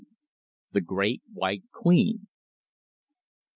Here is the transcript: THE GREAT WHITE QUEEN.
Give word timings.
THE 0.71 0.81
GREAT 0.81 1.21
WHITE 1.31 1.61
QUEEN. 1.71 2.25